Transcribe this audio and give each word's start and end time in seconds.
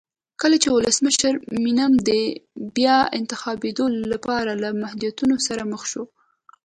کله 0.41 0.55
چې 0.63 0.69
ولسمشر 0.71 1.33
مینم 1.63 1.93
د 2.07 2.09
بیا 2.75 2.97
انتخابېدو 3.19 3.85
لپاره 4.11 4.51
له 4.63 4.69
محدودیتونو 4.81 5.35
سره 5.47 5.61
مخ 5.71 5.81
شو. 5.91 6.03